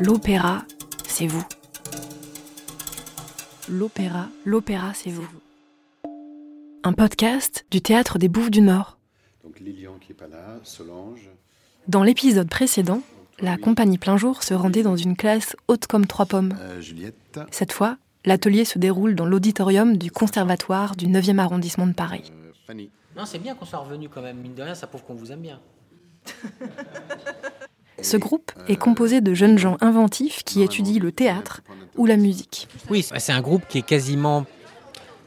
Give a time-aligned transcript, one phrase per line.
[0.00, 0.64] L'opéra,
[1.06, 1.44] c'est vous.
[3.68, 5.28] L'opéra, l'opéra, c'est vous.
[6.84, 8.98] Un podcast du théâtre des Bouffes du Nord.
[9.44, 11.28] Donc Lilian qui est pas là, Solange.
[11.88, 13.02] Dans l'épisode précédent,
[13.40, 16.56] la compagnie plein jour se rendait dans une classe haute comme trois pommes.
[16.60, 17.40] Euh, Juliette.
[17.50, 22.32] Cette fois, l'atelier se déroule dans l'auditorium du conservatoire du 9e arrondissement de Paris.
[22.32, 22.90] euh, Fanny.
[23.16, 24.38] Non, c'est bien qu'on soit revenu quand même.
[24.38, 25.60] Mine de rien, ça prouve qu'on vous aime bien.
[28.02, 31.62] Ce groupe est composé de jeunes gens inventifs qui étudient le théâtre
[31.96, 32.66] ou la musique.
[32.90, 34.44] Oui, c'est un groupe qui est quasiment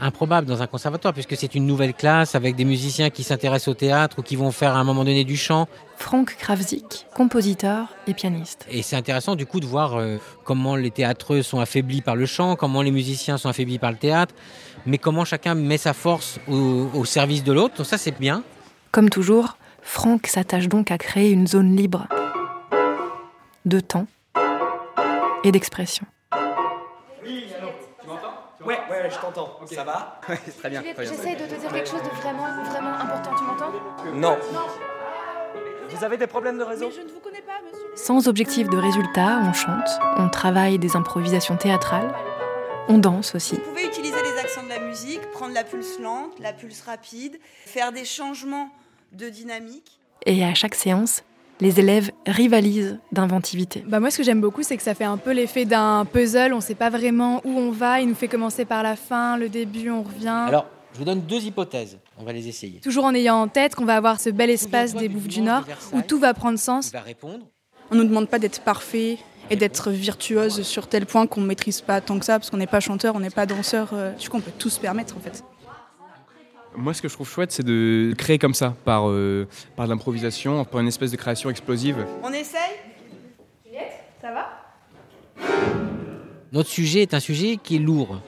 [0.00, 3.74] improbable dans un conservatoire, puisque c'est une nouvelle classe avec des musiciens qui s'intéressent au
[3.74, 5.68] théâtre ou qui vont faire à un moment donné du chant.
[5.96, 8.66] Frank Kravzik, compositeur et pianiste.
[8.68, 12.26] Et c'est intéressant du coup de voir euh, comment les théâtreux sont affaiblis par le
[12.26, 14.34] chant, comment les musiciens sont affaiblis par le théâtre,
[14.84, 17.76] mais comment chacun met sa force au, au service de l'autre.
[17.76, 18.42] Donc ça, c'est bien.
[18.90, 22.06] Comme toujours, Frank s'attache donc à créer une zone libre
[23.66, 24.06] de temps
[25.44, 26.06] et d'expression.
[28.64, 29.60] Ouais, ouais, je t'entends.
[29.66, 30.20] Ça va?
[30.28, 30.80] Ouais, très bien.
[30.80, 31.12] Juliette, très bien.
[31.12, 33.72] j'essaie de te dire quelque chose de vraiment, vraiment important, tu m'entends?
[34.14, 34.38] Non.
[35.88, 36.90] Vous avez des problèmes de réseau?
[36.90, 37.86] Je ne vous connais pas, monsieur.
[37.96, 42.12] Sans objectif de résultat, on chante, on travaille des improvisations théâtrales,
[42.88, 43.56] on danse aussi.
[43.56, 47.38] Vous pouvez utiliser les accents de la musique, prendre la pulse lente, la pulse rapide,
[47.66, 48.70] faire des changements
[49.12, 50.00] de dynamique.
[50.24, 51.22] Et à chaque séance,
[51.60, 53.84] les élèves rivalisent d'inventivité.
[53.86, 56.52] Bah moi, ce que j'aime beaucoup, c'est que ça fait un peu l'effet d'un puzzle.
[56.52, 58.00] On ne sait pas vraiment où on va.
[58.00, 60.44] Il nous fait commencer par la fin, le début, on revient.
[60.48, 61.98] Alors, je vous donne deux hypothèses.
[62.18, 62.80] On va les essayer.
[62.80, 65.64] Toujours en ayant en tête qu'on va avoir ce bel espace des Bouffes du Nord
[65.92, 66.88] où tout va prendre sens.
[66.88, 67.46] Il va répondre.
[67.90, 71.46] On ne nous demande pas d'être parfait et d'être virtuose sur tel point qu'on ne
[71.46, 73.90] maîtrise pas tant que ça, parce qu'on n'est pas chanteur, on n'est pas danseur.
[73.92, 75.44] euh, Du coup, on peut tout se permettre en fait.
[76.76, 79.90] Moi, ce que je trouve chouette, c'est de créer comme ça, par, euh, par de
[79.90, 82.04] l'improvisation, par une espèce de création explosive.
[82.22, 82.76] On essaye
[83.64, 85.46] Juliette, ça va?
[86.52, 88.20] Notre sujet est un sujet qui est lourd,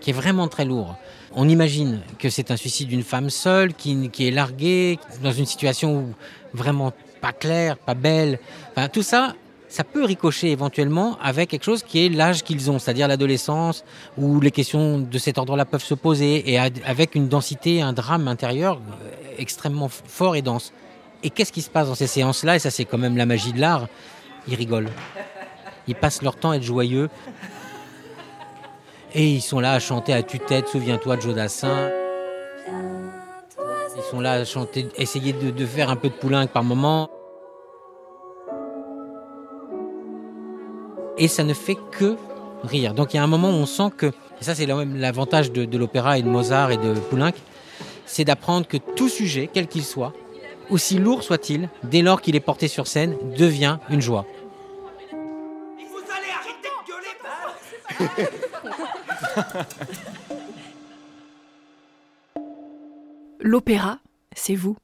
[0.00, 0.96] qui est vraiment très lourd.
[1.34, 5.46] On imagine que c'est un suicide d'une femme seule qui, qui est larguée dans une
[5.46, 6.14] situation où
[6.52, 8.40] vraiment pas claire, pas belle.
[8.72, 9.36] Enfin, tout ça,
[9.72, 13.84] ça peut ricocher éventuellement avec quelque chose qui est l'âge qu'ils ont, c'est-à-dire l'adolescence,
[14.18, 18.28] où les questions de cet ordre-là peuvent se poser, et avec une densité, un drame
[18.28, 20.74] intérieur euh, extrêmement fort et dense.
[21.22, 22.56] Et qu'est-ce qui se passe dans ces séances-là?
[22.56, 23.88] Et ça, c'est quand même la magie de l'art.
[24.46, 24.90] Ils rigolent.
[25.88, 27.08] Ils passent leur temps à être joyeux.
[29.14, 31.88] Et ils sont là à chanter à tue-tête, souviens-toi de Jodassin.
[33.96, 37.08] Ils sont là à chanter, essayer de, faire un peu de poulenc par moment.
[41.22, 42.16] Et ça ne fait que
[42.64, 42.94] rire.
[42.94, 44.96] Donc il y a un moment où on sent que, et ça c'est là même
[44.96, 47.30] l'avantage de, de l'opéra et de Mozart et de Poulenc,
[48.06, 50.12] c'est d'apprendre que tout sujet, quel qu'il soit,
[50.68, 54.26] aussi lourd soit-il, dès lors qu'il est porté sur scène, devient une joie.
[55.12, 56.70] Vous allez arrêter
[58.00, 58.28] de gueuler
[63.38, 64.00] L'opéra,
[64.34, 64.76] c'est vous.